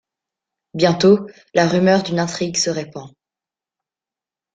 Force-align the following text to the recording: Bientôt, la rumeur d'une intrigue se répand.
Bientôt, 0.73 1.27
la 1.53 1.67
rumeur 1.69 2.01
d'une 2.01 2.17
intrigue 2.17 2.57
se 2.57 2.71
répand. 2.71 3.13